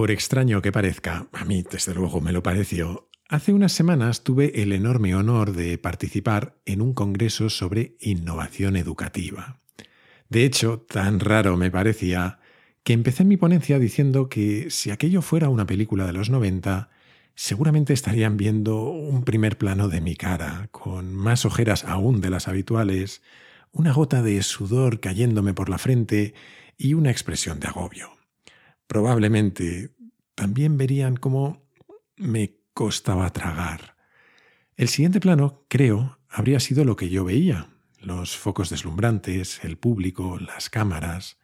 [0.00, 4.62] Por extraño que parezca, a mí desde luego me lo pareció, hace unas semanas tuve
[4.62, 9.60] el enorme honor de participar en un congreso sobre innovación educativa.
[10.30, 12.38] De hecho, tan raro me parecía
[12.82, 16.88] que empecé mi ponencia diciendo que si aquello fuera una película de los 90,
[17.34, 22.48] seguramente estarían viendo un primer plano de mi cara, con más ojeras aún de las
[22.48, 23.20] habituales,
[23.70, 26.32] una gota de sudor cayéndome por la frente
[26.78, 28.19] y una expresión de agobio.
[28.90, 29.94] Probablemente
[30.34, 31.62] también verían cómo
[32.16, 33.94] me costaba tragar.
[34.76, 37.68] El siguiente plano, creo, habría sido lo que yo veía,
[38.00, 41.38] los focos deslumbrantes, el público, las cámaras.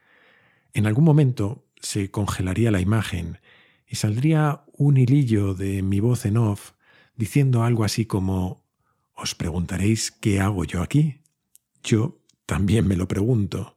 [0.74, 3.38] En algún momento se congelaría la imagen
[3.87, 6.73] y saldría un hilillo de mi voz en off
[7.15, 8.65] diciendo algo así como
[9.15, 11.21] Os preguntaréis qué hago yo aquí.
[11.85, 13.76] Yo también me lo pregunto.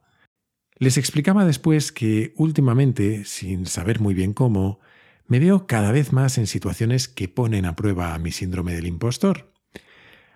[0.80, 4.80] Les explicaba después que últimamente, sin saber muy bien cómo,
[5.26, 9.52] me veo cada vez más en situaciones que ponen a prueba mi síndrome del impostor.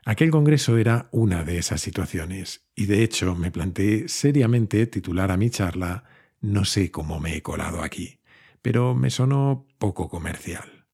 [0.04, 5.38] Aquel congreso era una de esas situaciones, y de hecho me planteé seriamente titular a
[5.38, 6.04] mi charla
[6.42, 8.20] No sé cómo me he colado aquí,
[8.60, 10.84] pero me sonó poco comercial.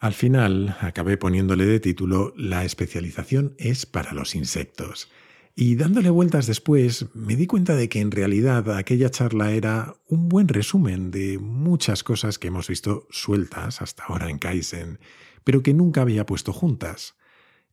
[0.00, 5.10] Al final acabé poniéndole de título La especialización es para los insectos,
[5.54, 10.28] y dándole vueltas después, me di cuenta de que en realidad aquella charla era un
[10.28, 14.98] buen resumen de muchas cosas que hemos visto sueltas hasta ahora en Kaizen,
[15.44, 17.16] pero que nunca había puesto juntas.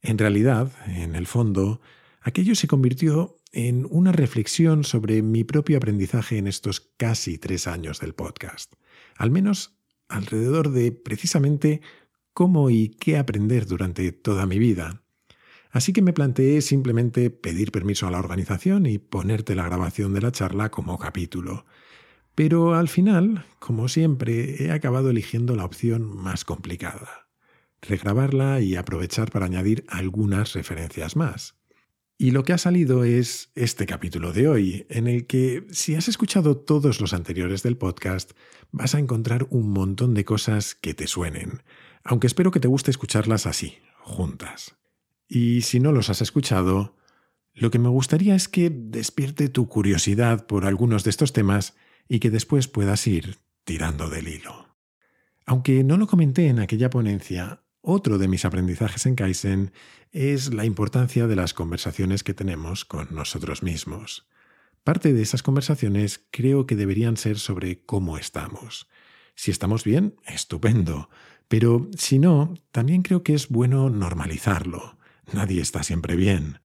[0.02, 1.82] En realidad, en el fondo,
[2.22, 8.00] aquello se convirtió en una reflexión sobre mi propio aprendizaje en estos casi tres años
[8.00, 8.74] del podcast,
[9.16, 9.78] al menos
[10.10, 11.82] alrededor de precisamente
[12.34, 15.04] cómo y qué aprender durante toda mi vida
[15.72, 20.22] Así que me planteé simplemente pedir permiso a la organización y ponerte la grabación de
[20.22, 21.66] la charla como capítulo.
[22.36, 27.28] Pero al final, como siempre, he acabado eligiendo la opción más complicada.
[27.82, 31.56] Regrabarla y aprovechar para añadir algunas referencias más.
[32.20, 36.08] Y lo que ha salido es este capítulo de hoy, en el que, si has
[36.08, 38.32] escuchado todos los anteriores del podcast,
[38.72, 41.62] vas a encontrar un montón de cosas que te suenen,
[42.04, 44.76] aunque espero que te guste escucharlas así, juntas.
[45.28, 46.96] Y si no los has escuchado,
[47.54, 51.76] lo que me gustaría es que despierte tu curiosidad por algunos de estos temas
[52.08, 54.76] y que después puedas ir tirando del hilo.
[55.46, 59.72] Aunque no lo comenté en aquella ponencia, otro de mis aprendizajes en Kaizen
[60.12, 64.28] es la importancia de las conversaciones que tenemos con nosotros mismos.
[64.84, 68.88] Parte de esas conversaciones creo que deberían ser sobre cómo estamos.
[69.36, 71.10] Si estamos bien, estupendo,
[71.48, 74.97] pero si no, también creo que es bueno normalizarlo
[75.34, 76.60] Nadie está siempre bien.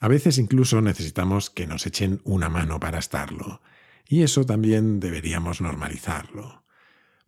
[0.00, 3.60] A veces incluso necesitamos que nos echen una mano para estarlo.
[4.08, 6.64] Y eso también deberíamos normalizarlo.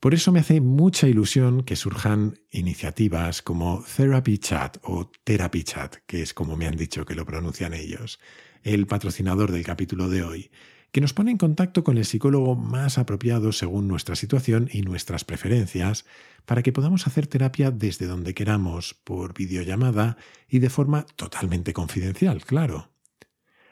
[0.01, 5.99] Por eso me hace mucha ilusión que surjan iniciativas como Therapy Chat o Therapy Chat,
[6.07, 8.19] que es como me han dicho que lo pronuncian ellos,
[8.65, 10.51] el patrocinador del capítulo de hoy,
[10.93, 15.25] que nos pone en contacto con el psicólogo más apropiado según nuestra situación y nuestras
[15.25, 16.05] preferencias,
[16.45, 22.45] para que podamos hacer terapia desde donde queramos, por videollamada y de forma totalmente confidencial,
[22.45, 22.91] claro.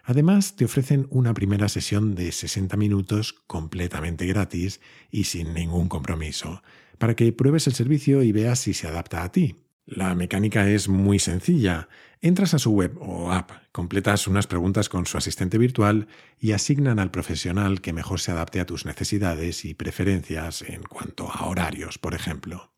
[0.03, 6.63] Además, te ofrecen una primera sesión de 60 minutos completamente gratis y sin ningún compromiso,
[6.97, 9.57] para que pruebes el servicio y veas si se adapta a ti.
[9.87, 11.89] La mecánica es muy sencilla.
[12.21, 16.07] Entras a su web o app, completas unas preguntas con su asistente virtual
[16.39, 21.31] y asignan al profesional que mejor se adapte a tus necesidades y preferencias en cuanto
[21.31, 22.73] a horarios, por ejemplo.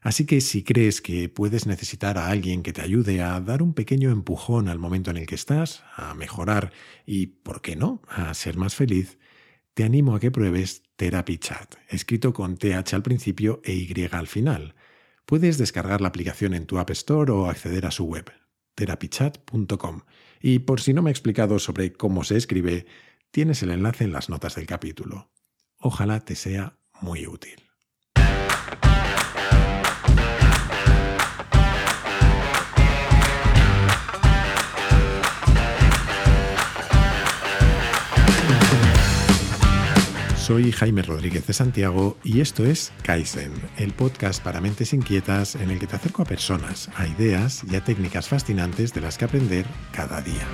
[0.00, 3.74] Así que si crees que puedes necesitar a alguien que te ayude a dar un
[3.74, 6.72] pequeño empujón al momento en el que estás, a mejorar
[7.04, 9.18] y, ¿por qué no?, a ser más feliz,
[9.74, 14.26] te animo a que pruebes Therapy Chat, escrito con TH al principio e Y al
[14.28, 14.74] final.
[15.28, 18.32] Puedes descargar la aplicación en tu App Store o acceder a su web,
[18.74, 20.00] therapychat.com.
[20.40, 22.86] Y por si no me he explicado sobre cómo se escribe,
[23.30, 25.30] tienes el enlace en las notas del capítulo.
[25.80, 27.62] Ojalá te sea muy útil.
[40.48, 45.68] Soy Jaime Rodríguez de Santiago y esto es Kaizen, el podcast para mentes inquietas en
[45.68, 49.26] el que te acerco a personas, a ideas y a técnicas fascinantes de las que
[49.26, 50.48] aprender cada día.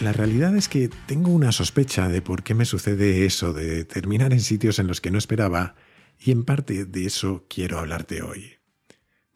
[0.00, 4.32] La realidad es que tengo una sospecha de por qué me sucede eso de terminar
[4.32, 5.76] en sitios en los que no esperaba
[6.18, 8.59] y en parte de eso quiero hablarte hoy.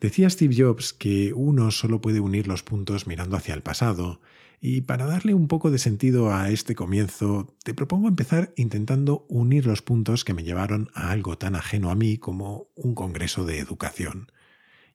[0.05, 4.21] Decía Steve Jobs que uno solo puede unir los puntos mirando hacia el pasado,
[4.61, 9.65] Y para darle un poco de sentido a este comienzo, te propongo empezar intentando unir
[9.65, 13.59] los puntos que me llevaron a algo tan ajeno a mí como un congreso de
[13.59, 14.31] educación.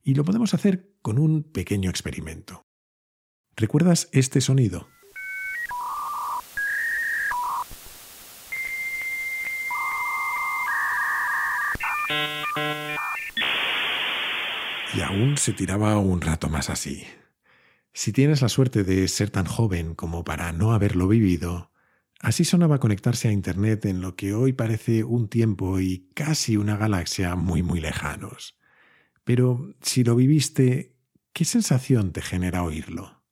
[0.04, 2.62] Y lo podemos hacer con un pequeño experimento.
[3.56, 4.90] ¿Recuerdas este sonido?
[15.36, 17.04] Se tiraba un rato más así.
[17.94, 21.72] Si tienes la suerte de ser tan joven como para no haberlo vivido,
[22.20, 26.78] así sonaba conectarse a Internet en lo que hoy parece un tiempo y casi una
[26.78, 28.58] galaxia muy muy lejanos.
[29.24, 30.96] Pero si lo viviste,
[31.34, 33.24] ¿qué sensación te genera oírlo?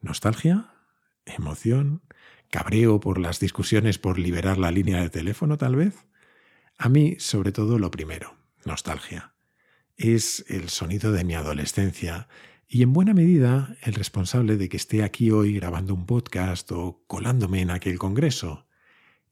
[0.00, 0.74] ¿Nostalgia?
[1.26, 2.02] ¿Emoción?
[2.50, 6.06] ¿Cabreo por las discusiones por liberar la línea de teléfono tal vez?
[6.76, 9.33] A mí, sobre todo, lo primero, nostalgia.
[9.96, 12.28] Es el sonido de mi adolescencia
[12.66, 17.04] y en buena medida el responsable de que esté aquí hoy grabando un podcast o
[17.06, 18.66] colándome en aquel congreso.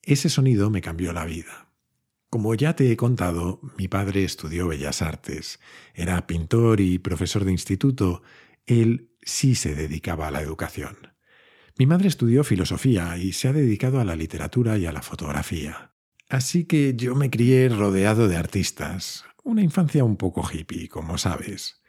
[0.01, 1.69] Ese sonido me cambió la vida.
[2.29, 5.59] Como ya te he contado, mi padre estudió Bellas Artes,
[5.93, 8.23] era pintor y profesor de instituto,
[8.65, 11.13] él sí se dedicaba a la educación.
[11.77, 15.91] Mi madre estudió filosofía y se ha dedicado a la literatura y a la fotografía.
[16.29, 21.81] Así que yo me crié rodeado de artistas, una infancia un poco hippie, como sabes.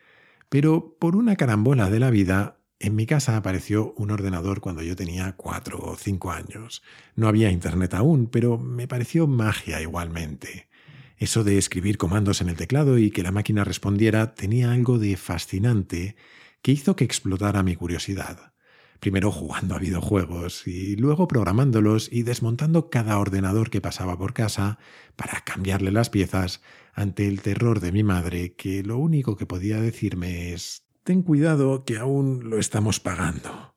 [0.49, 4.97] Pero por una carambola de la vida, en mi casa apareció un ordenador cuando yo
[4.97, 6.83] tenía cuatro o cinco años.
[7.15, 10.69] No había internet aún, pero me pareció magia igualmente.
[11.17, 15.17] Eso de escribir comandos en el teclado y que la máquina respondiera tenía algo de
[15.17, 16.17] fascinante
[16.61, 18.53] que hizo que explotara mi curiosidad.
[19.01, 24.79] Primero jugando a videojuegos y luego programándolos y desmontando cada ordenador que pasaba por casa
[25.15, 26.63] para cambiarle las piezas
[26.95, 31.85] ante el terror de mi madre, que lo único que podía decirme es Ten cuidado
[31.85, 33.77] que aún lo estamos pagando.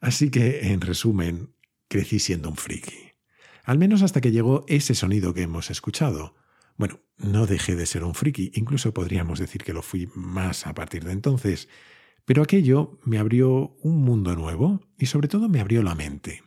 [0.00, 1.52] Así que, en resumen,
[1.88, 3.10] crecí siendo un friki.
[3.64, 6.36] Al menos hasta que llegó ese sonido que hemos escuchado.
[6.76, 10.74] Bueno, no dejé de ser un friki, incluso podríamos decir que lo fui más a
[10.74, 11.68] partir de entonces,
[12.24, 16.44] pero aquello me abrió un mundo nuevo y sobre todo me abrió la mente.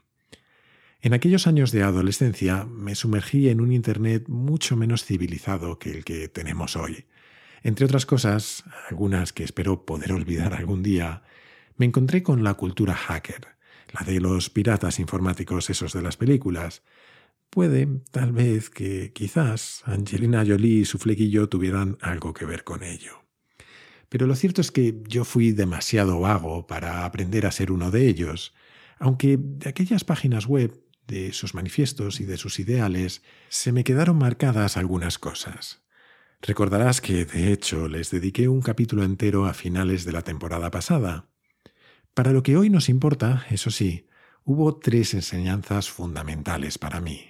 [1.04, 6.06] En aquellos años de adolescencia me sumergí en un Internet mucho menos civilizado que el
[6.06, 7.08] que tenemos hoy.
[7.62, 11.24] Entre otras cosas, algunas que espero poder olvidar algún día,
[11.76, 13.48] me encontré con la cultura hacker,
[13.92, 16.84] la de los piratas informáticos esos de las películas.
[17.50, 22.82] Puede, tal vez, que quizás Angelina Jolie y su flequillo tuvieran algo que ver con
[22.82, 23.26] ello.
[24.08, 28.08] Pero lo cierto es que yo fui demasiado vago para aprender a ser uno de
[28.08, 28.54] ellos,
[29.00, 34.18] aunque de aquellas páginas web de sus manifiestos y de sus ideales, se me quedaron
[34.18, 35.82] marcadas algunas cosas.
[36.42, 41.30] Recordarás que, de hecho, les dediqué un capítulo entero a finales de la temporada pasada.
[42.14, 44.08] Para lo que hoy nos importa, eso sí,
[44.44, 47.30] hubo tres enseñanzas fundamentales para mí.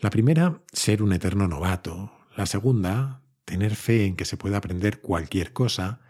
[0.00, 2.12] La primera, ser un eterno novato.
[2.36, 6.00] La segunda, tener fe en que se puede aprender cualquier cosa.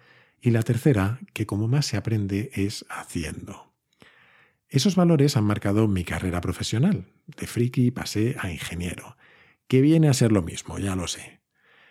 [0.41, 3.70] Y la tercera, que como más se aprende es haciendo.
[4.71, 7.07] Esos valores han marcado mi carrera profesional.
[7.27, 9.17] De friki pasé a ingeniero,
[9.67, 11.41] que viene a ser lo mismo, ya lo sé.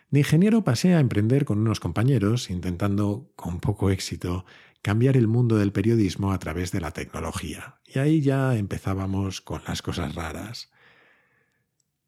[0.10, 4.46] De ingeniero pasé a emprender con unos compañeros, intentando, con poco éxito,
[4.81, 7.76] cambiar el mundo del periodismo a través de la tecnología.
[7.86, 10.72] Y ahí ya empezábamos con las cosas raras.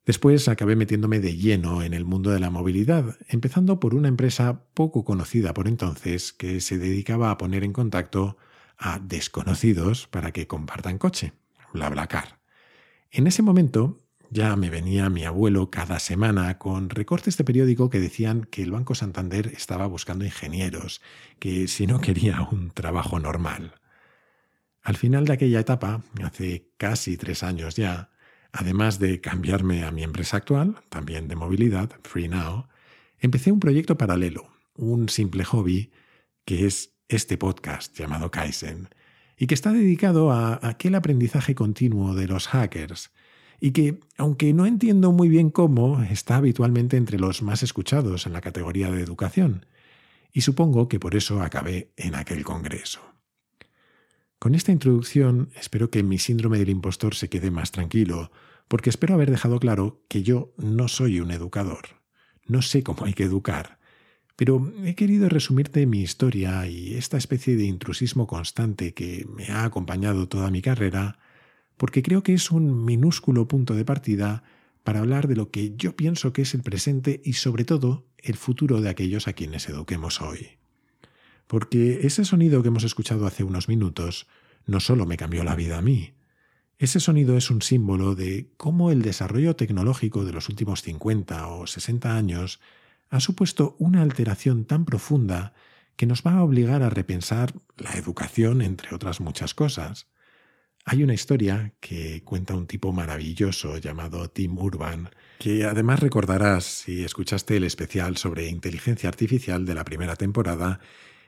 [0.06, 4.64] Después acabé metiéndome de lleno en el mundo de la movilidad, empezando por una empresa
[4.74, 8.38] poco conocida por entonces que se dedicaba a poner en contacto
[8.82, 11.34] a desconocidos para que compartan coche,
[11.72, 12.40] BlaBlaCar.
[13.12, 13.98] En ese momento
[14.32, 18.72] ya me venía mi abuelo cada semana con recortes de periódico que decían que el
[18.72, 21.02] Banco Santander estaba buscando ingenieros,
[21.38, 23.76] que si no quería un trabajo normal.
[24.82, 28.10] Al final de aquella etapa, hace casi tres años ya,
[28.52, 32.68] además de cambiarme a mi empresa actual, también de movilidad, Free Now,
[33.20, 35.92] empecé un proyecto paralelo, un simple hobby,
[36.46, 38.88] que es este podcast llamado Kaizen,
[39.38, 43.12] y que está dedicado a aquel aprendizaje continuo de los hackers,
[43.60, 48.34] y que, aunque no entiendo muy bien cómo, está habitualmente entre los más escuchados en
[48.34, 49.66] la categoría de educación,
[50.32, 53.02] y supongo que por eso acabé en aquel congreso.
[54.40, 58.32] Con esta introducción espero que mi síndrome del impostor se quede más tranquilo,
[58.70, 62.02] porque espero haber dejado claro que yo no soy un educador.
[62.46, 63.81] No sé cómo hay que educar,
[64.42, 69.66] pero he querido resumirte mi historia y esta especie de intrusismo constante que me ha
[69.66, 71.20] acompañado toda mi carrera,
[71.78, 74.42] porque creo que es un minúsculo punto de partida
[74.82, 78.36] para hablar de lo que yo pienso que es el presente y sobre todo el
[78.36, 80.58] futuro de aquellos a quienes eduquemos hoy.
[81.46, 84.26] Porque ese sonido que hemos escuchado hace unos minutos
[84.66, 86.16] no solo me cambió la vida a mí.
[86.80, 91.68] Ese sonido es un símbolo de cómo el desarrollo tecnológico de los últimos 50 o
[91.68, 92.60] 60 años
[93.12, 95.54] ha supuesto una alteración tan profunda
[95.98, 100.08] que nos va a obligar a repensar la educación, entre otras muchas cosas.
[100.86, 107.04] Hay una historia que cuenta un tipo maravilloso llamado Tim Urban, que además recordarás si
[107.04, 110.80] escuchaste el especial sobre inteligencia artificial de la primera temporada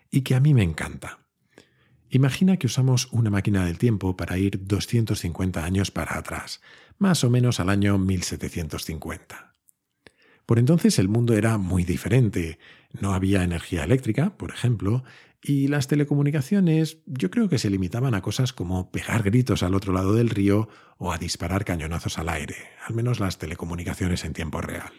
[0.10, 1.20] y que a mí me encanta.
[2.10, 6.62] Imagina que usamos una máquina del tiempo para ir 250 años para atrás,
[6.98, 9.53] más o menos al año 1750.
[10.46, 12.60] Por entonces el mundo era muy diferente.
[13.00, 15.04] No había energía eléctrica, por ejemplo,
[15.42, 19.92] y las telecomunicaciones yo creo que se limitaban a cosas como pegar gritos al otro
[19.92, 22.56] lado del río o a disparar cañonazos al aire,
[22.88, 24.94] al menos las telecomunicaciones en tiempo real.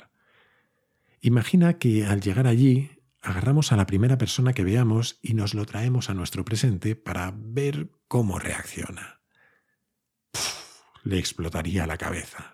[1.22, 2.90] Imagina que al llegar allí
[3.22, 7.32] agarramos a la primera persona que veamos y nos lo traemos a nuestro presente para
[7.34, 9.20] ver cómo reacciona.
[11.04, 12.53] le explotaría la cabeza.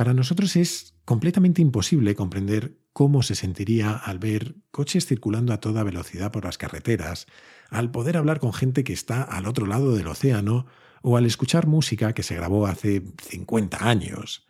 [0.00, 5.84] Para nosotros es completamente imposible comprender cómo se sentiría al ver coches circulando a toda
[5.84, 7.26] velocidad por las carreteras,
[7.68, 10.64] al poder hablar con gente que está al otro lado del océano
[11.02, 14.46] o al escuchar música que se grabó hace 50 años.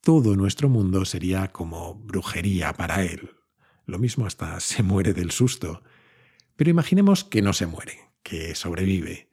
[0.00, 3.32] Todo nuestro mundo sería como brujería para él.
[3.84, 5.82] Lo mismo hasta se muere del susto.
[6.56, 9.27] Pero imaginemos que no se muere, que sobrevive,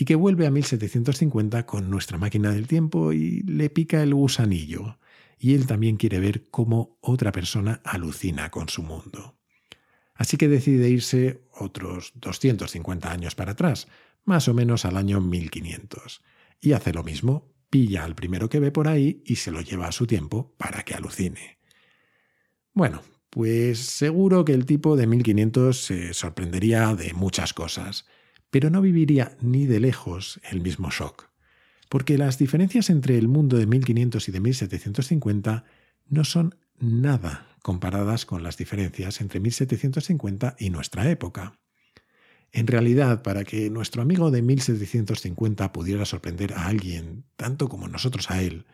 [0.00, 4.96] y que vuelve a 1750 con nuestra máquina del tiempo y le pica el gusanillo
[5.40, 9.36] y él también quiere ver cómo otra persona alucina con su mundo.
[10.14, 13.88] Así que decide irse otros 250 años para atrás,
[14.24, 16.22] más o menos al año 1500,
[16.60, 19.88] y hace lo mismo, pilla al primero que ve por ahí y se lo lleva
[19.88, 21.58] a su tiempo para que alucine.
[22.72, 28.06] Bueno, pues seguro que el tipo de 1500 se sorprendería de muchas cosas,
[28.50, 31.28] pero no viviría ni de lejos el mismo shock
[31.88, 35.64] porque las diferencias entre el mundo de 1500 y de 1750
[36.08, 41.58] no son nada comparadas con las diferencias entre 1750 y nuestra época.
[42.52, 48.30] En realidad, para que nuestro amigo de 1750 pudiera sorprender a alguien tanto como nosotros
[48.30, 48.64] a él,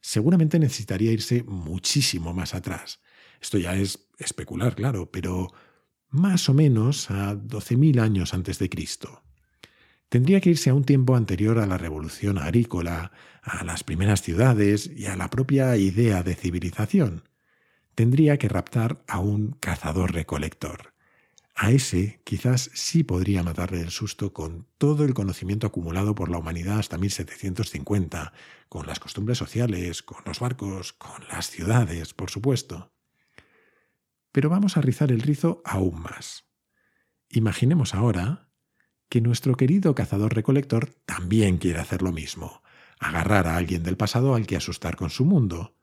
[0.00, 3.00] seguramente necesitaría irse muchísimo más atrás.
[3.40, 5.52] Esto ya es especular, claro, pero
[6.10, 9.22] más o menos a 12.000 años antes de Cristo.
[10.08, 13.12] Tendría que irse a un tiempo anterior a la revolución agrícola,
[13.42, 17.28] a las primeras ciudades y a la propia idea de civilización.
[17.94, 20.94] Tendría que raptar a un cazador-recolector.
[21.54, 26.38] A ese quizás sí podría matarle el susto con todo el conocimiento acumulado por la
[26.38, 28.32] humanidad hasta 1750,
[28.68, 32.92] con las costumbres sociales, con los barcos, con las ciudades, por supuesto.
[34.32, 36.44] Pero vamos a rizar el rizo aún más.
[37.30, 38.48] Imaginemos ahora
[39.08, 42.62] que nuestro querido cazador-recolector también quiere hacer lo mismo,
[42.98, 45.74] agarrar a alguien del pasado al que asustar con su mundo.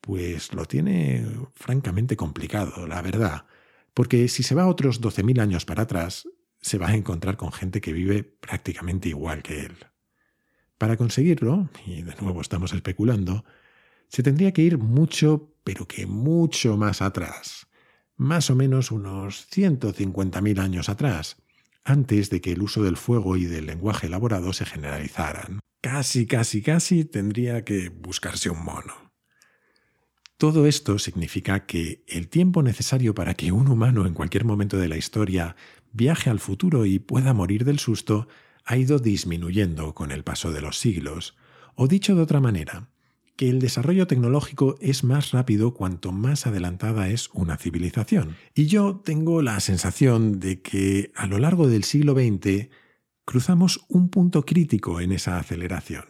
[0.00, 3.46] Pues lo tiene francamente complicado, la verdad,
[3.94, 6.28] porque si se va otros 12.000 años para atrás,
[6.60, 9.76] se va a encontrar con gente que vive prácticamente igual que él.
[10.76, 13.44] Para conseguirlo, y de nuevo estamos especulando,
[14.08, 17.68] se tendría que ir mucho, pero que mucho más atrás,
[18.16, 21.36] más o menos unos 150.000 años atrás,
[21.84, 25.60] antes de que el uso del fuego y del lenguaje elaborado se generalizaran.
[25.80, 29.08] Casi, casi, casi tendría que buscarse un mono.
[30.36, 34.88] Todo esto significa que el tiempo necesario para que un humano en cualquier momento de
[34.88, 35.56] la historia
[35.92, 38.28] viaje al futuro y pueda morir del susto
[38.64, 41.36] ha ido disminuyendo con el paso de los siglos.
[41.74, 42.88] O dicho de otra manera,
[43.38, 48.36] que el desarrollo tecnológico es más rápido cuanto más adelantada es una civilización.
[48.52, 52.68] Y yo tengo la sensación de que a lo largo del siglo XX
[53.24, 56.04] cruzamos un punto crítico en esa aceleración.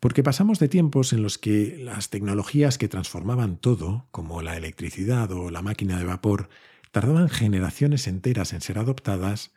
[0.00, 5.30] Porque pasamos de tiempos en los que las tecnologías que transformaban todo, como la electricidad
[5.32, 6.48] o la máquina de vapor,
[6.90, 9.52] tardaban generaciones enteras en ser adoptadas,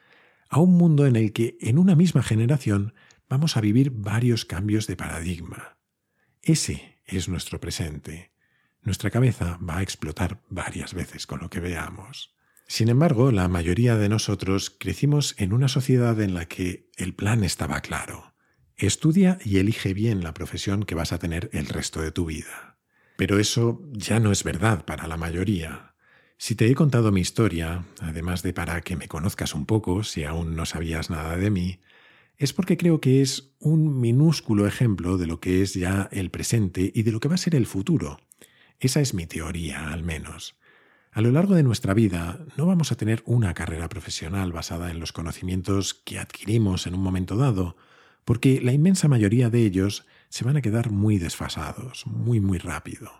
[0.50, 2.94] a un mundo en el que en una misma generación
[3.30, 5.73] vamos a vivir varios cambios de paradigma.
[6.44, 8.34] Ese es nuestro presente.
[8.82, 12.36] Nuestra cabeza va a explotar varias veces con lo que veamos.
[12.68, 17.46] Sin embargo, la mayoría de nosotros crecimos en una sociedad en la que el plan
[17.46, 18.34] estaba claro.
[18.76, 22.78] Estudia y elige bien la profesión que vas a tener el resto de tu vida.
[23.16, 25.96] Pero eso ya no es verdad para la mayoría.
[26.38, 30.26] Si te he contado mi historia, además de para que me conozcas un poco, si
[30.26, 31.80] aún no sabías nada de mí,
[32.38, 36.92] es porque creo que es un minúsculo ejemplo de lo que es ya el presente
[36.94, 38.20] y de lo que va a ser el futuro.
[38.80, 40.58] Esa es mi teoría, al menos.
[41.12, 45.00] A lo largo de nuestra vida no vamos a tener una carrera profesional basada en
[45.00, 47.78] los conocimientos que adquirimos en un momento dado,
[48.26, 53.12] porque la inmensa mayoría de ellos se van a quedar muy desfasados, muy muy rápido,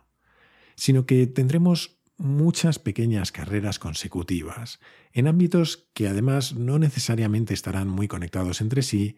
[0.76, 4.80] sino que tendremos muchas pequeñas carreras consecutivas,
[5.12, 9.18] en ámbitos que además no necesariamente estarán muy conectados entre sí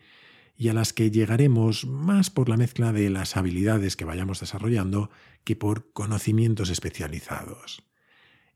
[0.57, 5.09] y a las que llegaremos más por la mezcla de las habilidades que vayamos desarrollando
[5.43, 7.83] que por conocimientos especializados.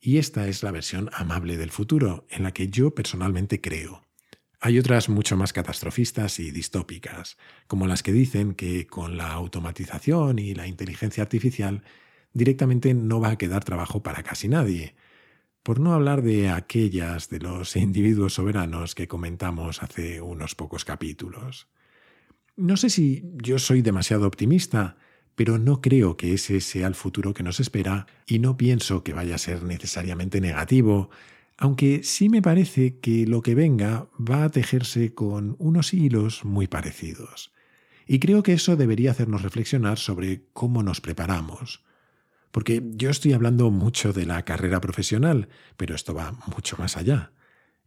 [0.01, 4.05] Y esta es la versión amable del futuro, en la que yo personalmente creo.
[4.61, 10.39] Hay otras mucho más catastrofistas y distópicas, como las que dicen que con la automatización
[10.39, 11.83] y la inteligencia artificial
[12.33, 14.95] directamente no va a quedar trabajo para casi nadie,
[15.63, 21.67] por no hablar de aquellas de los individuos soberanos que comentamos hace unos pocos capítulos.
[22.55, 24.97] No sé si yo soy demasiado optimista,
[25.35, 29.13] pero no creo que ese sea el futuro que nos espera y no pienso que
[29.13, 31.09] vaya a ser necesariamente negativo,
[31.57, 36.67] aunque sí me parece que lo que venga va a tejerse con unos hilos muy
[36.67, 37.53] parecidos.
[38.07, 41.83] Y creo que eso debería hacernos reflexionar sobre cómo nos preparamos,
[42.51, 47.31] porque yo estoy hablando mucho de la carrera profesional, pero esto va mucho más allá.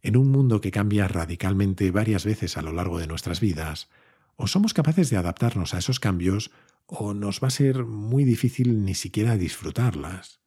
[0.01, 3.89] En un mundo que cambia radicalmente varias veces a lo largo de nuestras vidas,
[4.35, 6.51] o somos capaces de adaptarnos a esos cambios,
[6.85, 10.41] o nos va a ser muy difícil ni siquiera disfrutarlas.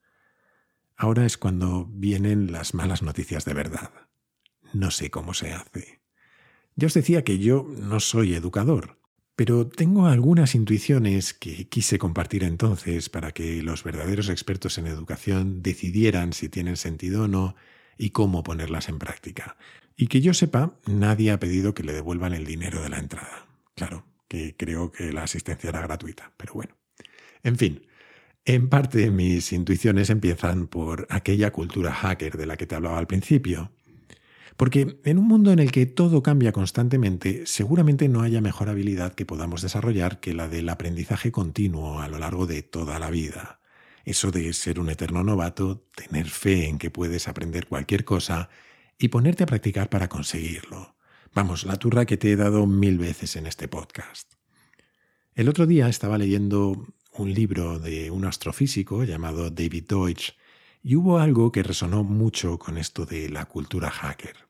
[0.97, 3.91] Ahora es cuando vienen las malas noticias de verdad.
[4.73, 6.01] No sé cómo se hace.
[6.75, 8.99] Ya os decía que yo no soy educador,
[9.37, 15.62] pero tengo algunas intuiciones que quise compartir entonces para que los verdaderos expertos en educación
[15.62, 17.55] decidieran si tienen sentido o no
[17.99, 19.57] y cómo ponerlas en práctica.
[19.95, 23.47] Y que yo sepa, nadie ha pedido que le devuelvan el dinero de la entrada.
[23.75, 26.75] Claro, que creo que la asistencia era gratuita, pero bueno.
[27.43, 27.87] En fin,
[28.47, 33.07] en parte mis intuiciones empiezan por aquella cultura hacker de la que te hablaba al
[33.07, 33.71] principio,
[34.57, 39.15] porque en un mundo en el que todo cambia constantemente, seguramente no haya mejor habilidad
[39.15, 43.61] que podamos desarrollar que la del aprendizaje continuo a lo largo de toda la vida.
[44.04, 48.49] Eso de ser un eterno novato, tener fe en que puedes aprender cualquier cosa
[48.99, 50.97] y ponerte a practicar para conseguirlo.
[51.35, 54.33] Vamos, la turra que te he dado mil veces en este podcast.
[55.35, 60.33] El otro día estaba leyendo un libro de un astrofísico llamado David Deutsch
[60.83, 64.46] y hubo algo que resonó mucho con esto de la cultura hacker.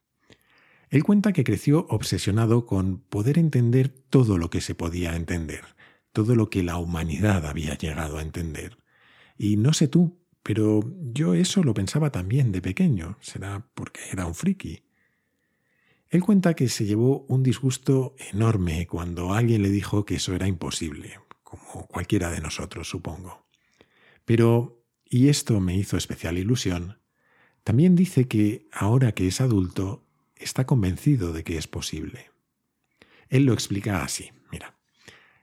[0.88, 5.64] Él cuenta que creció obsesionado con poder entender todo lo que se podía entender,
[6.12, 8.79] todo lo que la humanidad había llegado a entender.
[9.37, 10.81] Y no sé tú, pero
[11.12, 14.85] yo eso lo pensaba también de pequeño, será porque era un friki.
[16.09, 20.46] Él cuenta que se llevó un disgusto enorme cuando alguien le dijo que eso era
[20.46, 23.44] imposible, como cualquiera de nosotros, supongo.
[24.25, 27.01] Pero, y esto me hizo especial ilusión,
[27.64, 30.05] también dice que ahora que es adulto
[30.37, 32.31] está convencido de que es posible.
[33.29, 34.75] Él lo explica así, mira.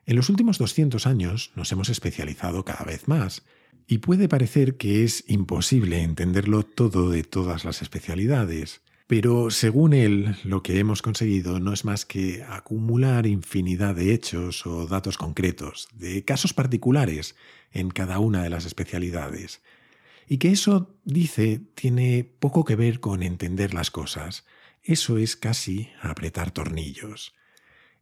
[0.05, 3.43] En los últimos 200 años nos hemos especializado cada vez más
[3.87, 10.35] y puede parecer que es imposible entenderlo todo de todas las especialidades, pero según él
[10.43, 15.89] lo que hemos conseguido no es más que acumular infinidad de hechos o datos concretos,
[15.93, 17.35] de casos particulares
[17.71, 19.61] en cada una de las especialidades,
[20.27, 24.45] y que eso, dice, tiene poco que ver con entender las cosas,
[24.83, 27.33] eso es casi apretar tornillos.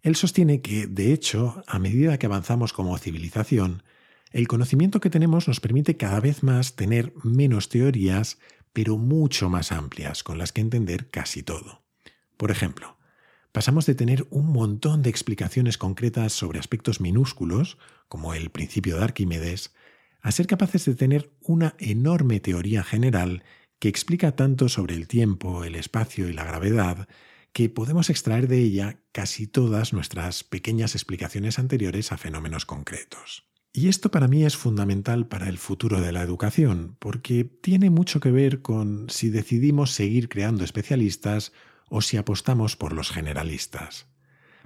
[0.01, 3.83] Él sostiene que, de hecho, a medida que avanzamos como civilización,
[4.31, 8.39] el conocimiento que tenemos nos permite cada vez más tener menos teorías,
[8.73, 11.83] pero mucho más amplias, con las que entender casi todo.
[12.37, 12.97] Por ejemplo,
[13.51, 19.03] pasamos de tener un montón de explicaciones concretas sobre aspectos minúsculos, como el principio de
[19.03, 19.73] Arquímedes,
[20.21, 23.43] a ser capaces de tener una enorme teoría general
[23.81, 27.07] que explica tanto sobre el tiempo, el espacio y la gravedad,
[27.51, 33.49] que podemos extraer de ella casi todas nuestras pequeñas explicaciones anteriores a fenómenos concretos.
[33.73, 38.19] Y esto para mí es fundamental para el futuro de la educación, porque tiene mucho
[38.19, 41.51] que ver con si decidimos seguir creando especialistas
[41.89, 44.05] o si apostamos por los generalistas.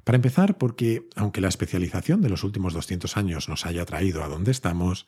[0.03, 4.27] Para empezar, porque aunque la especialización de los últimos 200 años nos haya traído a
[4.27, 5.07] donde estamos,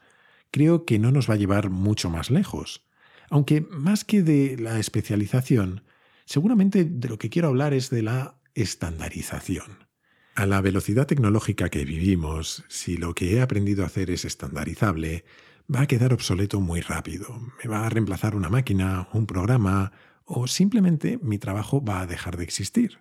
[0.50, 2.87] creo que no nos va a llevar mucho más lejos.
[3.30, 5.84] Aunque más que de la especialización,
[6.26, 9.88] seguramente de lo que quiero hablar es de la estandarización.
[10.36, 15.26] A la velocidad tecnológica que vivimos, si lo que he aprendido a hacer es estandarizable,
[15.74, 17.40] va a quedar obsoleto muy rápido.
[17.64, 19.92] Me va a reemplazar una máquina, un programa,
[20.26, 23.00] o simplemente mi trabajo va a dejar de existir.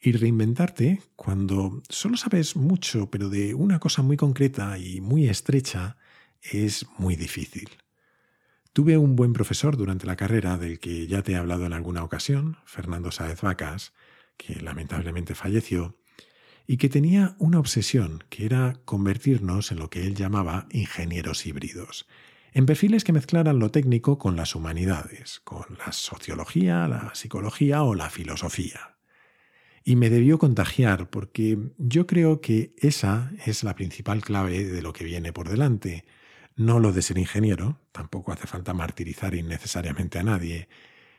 [0.00, 5.96] Y reinventarte, cuando solo sabes mucho, pero de una cosa muy concreta y muy estrecha,
[6.40, 7.79] es muy difícil.
[8.72, 12.04] Tuve un buen profesor durante la carrera del que ya te he hablado en alguna
[12.04, 13.92] ocasión, Fernando Sáez Vacas,
[14.36, 15.98] que lamentablemente falleció,
[16.68, 22.06] y que tenía una obsesión, que era convertirnos en lo que él llamaba ingenieros híbridos,
[22.52, 27.96] en perfiles que mezclaran lo técnico con las humanidades, con la sociología, la psicología o
[27.96, 28.98] la filosofía.
[29.82, 34.92] Y me debió contagiar porque yo creo que esa es la principal clave de lo
[34.92, 36.04] que viene por delante,
[36.60, 40.68] no lo de ser ingeniero, tampoco hace falta martirizar innecesariamente a nadie,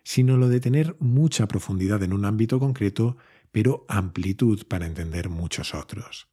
[0.03, 3.17] sino lo de tener mucha profundidad en un ámbito concreto
[3.51, 6.27] pero amplitud para entender muchos otros.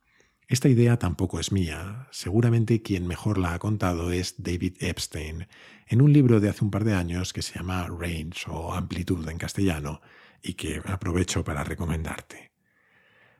[0.46, 2.08] Esta idea tampoco es mía.
[2.10, 5.48] Seguramente quien mejor la ha contado es David Epstein,
[5.86, 9.26] en un libro de hace un par de años que se llama Range o Amplitud
[9.28, 10.02] en castellano,
[10.42, 12.47] y que aprovecho para recomendarte.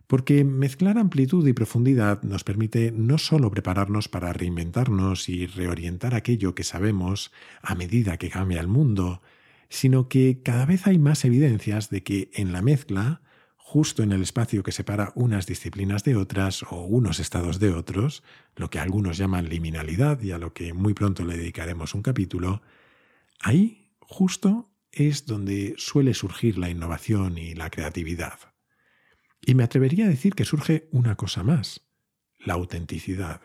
[0.09, 6.55] Porque mezclar amplitud y profundidad nos permite no solo prepararnos para reinventarnos y reorientar aquello
[6.55, 7.31] que sabemos
[7.63, 9.23] a medida que cambia el mundo,
[9.69, 13.21] sino que cada vez hay más evidencias de que en la mezcla
[13.59, 18.23] justo en el espacio que separa unas disciplinas de otras o unos estados de otros,
[18.57, 22.63] lo que algunos llaman liminalidad y a lo que muy pronto le dedicaremos un capítulo,
[23.41, 28.39] ahí justo es donde suele surgir la innovación y la creatividad.
[29.41, 31.87] Y me atrevería a decir que surge una cosa más,
[32.39, 33.41] la autenticidad.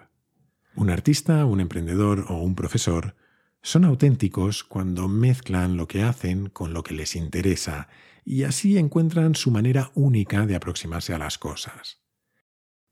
[0.76, 3.16] Un artista, un emprendedor o un profesor
[3.62, 7.88] son auténticos cuando mezclan lo que hacen con lo que les interesa
[8.26, 12.02] y así encuentran su manera única de aproximarse a las cosas.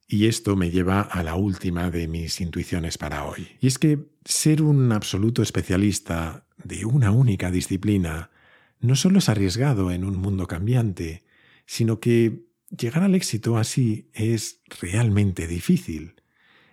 [0.08, 3.48] Y esto me lleva a la última de mis intuiciones para hoy.
[3.62, 8.30] Y es que ser un absoluto especialista de una única disciplina
[8.80, 11.24] no solo es arriesgado en un mundo cambiante,
[11.66, 16.16] sino que llegar al éxito así es realmente difícil.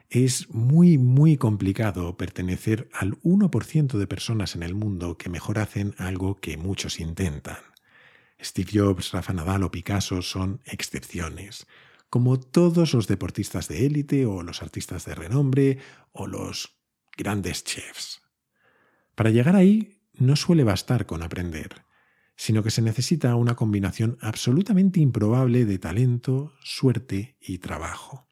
[0.09, 5.95] Es muy, muy complicado pertenecer al 1% de personas en el mundo que mejor hacen
[5.99, 7.59] algo que muchos intentan.
[8.41, 11.67] Steve Jobs, Rafa Nadal o Picasso son excepciones,
[12.09, 15.79] como todos los deportistas de élite o los artistas de renombre
[16.13, 16.79] o los
[17.17, 18.23] grandes chefs.
[19.15, 21.85] Para llegar ahí no suele bastar con aprender,
[22.39, 28.29] sino que se necesita una combinación absolutamente improbable de talento, suerte y trabajo.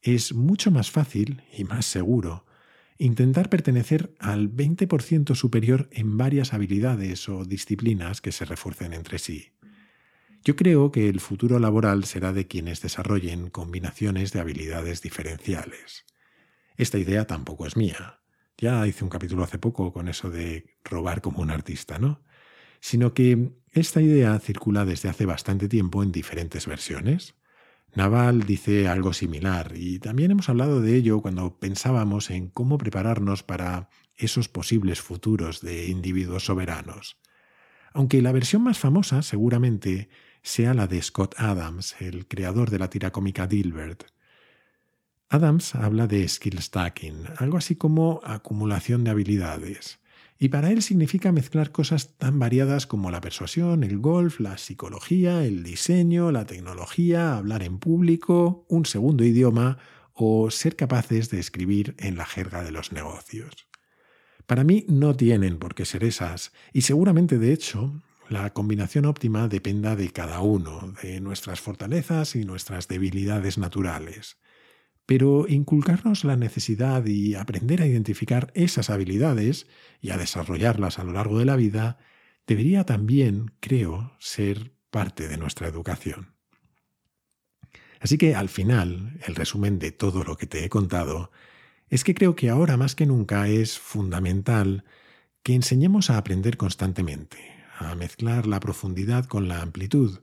[0.00, 2.46] Es mucho más fácil y más seguro
[2.96, 9.52] intentar pertenecer al 20% superior en varias habilidades o disciplinas que se refuercen entre sí.
[10.42, 16.06] Yo creo que el futuro laboral será de quienes desarrollen combinaciones de habilidades diferenciales.
[16.76, 18.20] Esta idea tampoco es mía.
[18.56, 22.22] Ya hice un capítulo hace poco con eso de robar como un artista, ¿no?
[22.84, 27.34] Sino que esta idea circula desde hace bastante tiempo en diferentes versiones.
[27.94, 33.42] Naval dice algo similar y también hemos hablado de ello cuando pensábamos en cómo prepararnos
[33.42, 37.16] para esos posibles futuros de individuos soberanos.
[37.94, 40.10] Aunque la versión más famosa seguramente
[40.42, 44.08] sea la de Scott Adams, el creador de la tira cómica Dilbert.
[45.30, 50.03] Adams habla de skill stacking, algo así como acumulación de habilidades.
[50.38, 55.44] Y para él significa mezclar cosas tan variadas como la persuasión, el golf, la psicología,
[55.44, 59.78] el diseño, la tecnología, hablar en público, un segundo idioma
[60.12, 63.68] o ser capaces de escribir en la jerga de los negocios.
[64.46, 69.48] Para mí no tienen por qué ser esas, y seguramente de hecho la combinación óptima
[69.48, 74.38] dependa de cada uno, de nuestras fortalezas y nuestras debilidades naturales.
[75.06, 79.66] Pero inculcarnos la necesidad y aprender a identificar esas habilidades
[80.00, 81.98] y a desarrollarlas a lo largo de la vida
[82.46, 86.34] debería también, creo, ser parte de nuestra educación.
[88.00, 91.30] Así que al final, el resumen de todo lo que te he contado
[91.88, 94.84] es que creo que ahora más que nunca es fundamental
[95.42, 97.38] que enseñemos a aprender constantemente,
[97.78, 100.20] a mezclar la profundidad con la amplitud,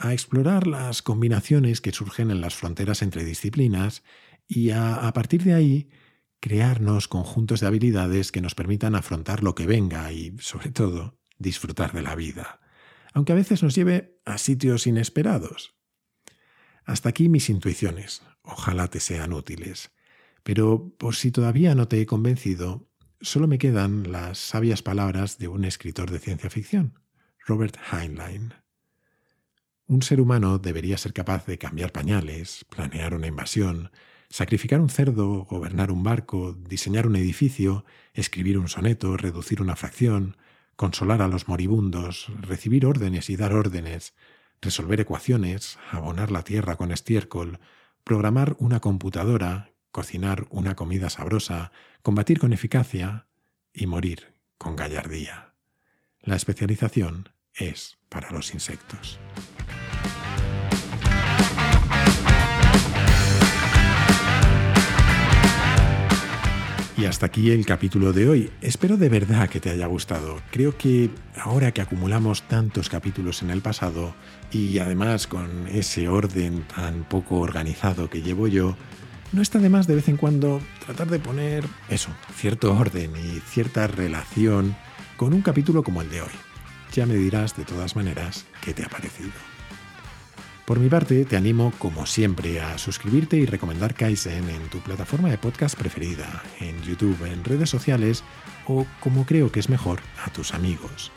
[0.00, 4.02] a explorar las combinaciones que surgen en las fronteras entre disciplinas
[4.48, 5.90] y a, a partir de ahí
[6.40, 11.92] crearnos conjuntos de habilidades que nos permitan afrontar lo que venga y, sobre todo, disfrutar
[11.92, 12.60] de la vida,
[13.12, 15.76] aunque a veces nos lleve a sitios inesperados.
[16.86, 19.92] Hasta aquí mis intuiciones, ojalá te sean útiles,
[20.42, 22.88] pero por si todavía no te he convencido,
[23.20, 26.98] solo me quedan las sabias palabras de un escritor de ciencia ficción,
[27.46, 28.59] Robert Heinlein.
[29.90, 33.90] Un ser humano debería ser capaz de cambiar pañales, planear una invasión,
[34.28, 40.36] sacrificar un cerdo, gobernar un barco, diseñar un edificio, escribir un soneto, reducir una fracción,
[40.76, 44.14] consolar a los moribundos, recibir órdenes y dar órdenes,
[44.62, 47.58] resolver ecuaciones, abonar la tierra con estiércol,
[48.04, 51.72] programar una computadora, cocinar una comida sabrosa,
[52.02, 53.26] combatir con eficacia
[53.72, 55.54] y morir con gallardía.
[56.20, 59.18] La especialización es para los insectos.
[67.00, 68.50] Y hasta aquí el capítulo de hoy.
[68.60, 70.42] Espero de verdad que te haya gustado.
[70.50, 74.14] Creo que ahora que acumulamos tantos capítulos en el pasado
[74.52, 78.76] y además con ese orden tan poco organizado que llevo yo,
[79.32, 83.40] no está de más de vez en cuando tratar de poner eso, cierto orden y
[83.48, 84.76] cierta relación
[85.16, 86.32] con un capítulo como el de hoy.
[86.92, 89.49] Ya me dirás de todas maneras qué te ha parecido.
[90.70, 95.28] Por mi parte, te animo, como siempre, a suscribirte y recomendar Kaizen en tu plataforma
[95.28, 98.22] de podcast preferida, en YouTube, en redes sociales
[98.68, 101.10] o, como creo que es mejor, a tus amigos.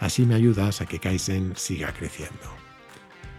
[0.00, 2.50] Así me ayudas a que Kaizen siga creciendo.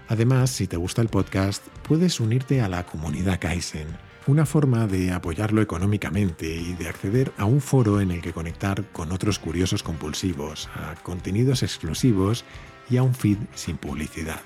[0.07, 3.89] Además, si te gusta el podcast, puedes unirte a la comunidad Kaizen,
[4.25, 8.85] una forma de apoyarlo económicamente y de acceder a un foro en el que conectar
[8.93, 12.45] con otros curiosos compulsivos, a contenidos exclusivos
[12.89, 14.39] y a un feed sin publicidad.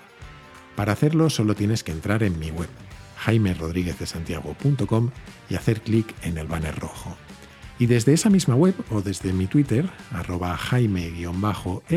[0.75, 2.69] Para hacerlo solo tienes que entrar en mi web,
[3.17, 5.11] jaimerodríguezdesantiago.com
[5.49, 7.15] y hacer clic en el banner rojo.
[7.77, 11.87] Y desde esa misma web o desde mi Twitter, arroba jaime-rds,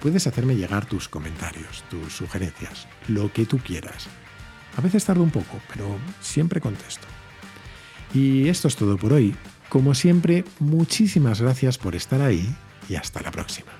[0.00, 4.08] puedes hacerme llegar tus comentarios, tus sugerencias, lo que tú quieras.
[4.76, 7.06] A veces tardo un poco, pero siempre contesto.
[8.14, 9.34] Y esto es todo por hoy.
[9.68, 12.48] Como siempre, muchísimas gracias por estar ahí
[12.88, 13.72] y hasta la próxima.